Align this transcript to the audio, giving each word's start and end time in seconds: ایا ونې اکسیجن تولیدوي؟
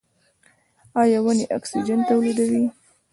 ایا 1.01 1.19
ونې 1.25 1.45
اکسیجن 1.57 1.99
تولیدوي؟ 2.09 2.63